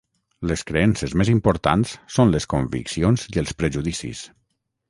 Les 0.51 0.63
creences 0.69 1.13
més 1.21 1.31
importants 1.33 1.93
són 2.15 2.33
les 2.37 2.49
conviccions 2.55 3.29
i 3.35 3.41
els 3.45 3.55
prejudicis. 3.61 4.25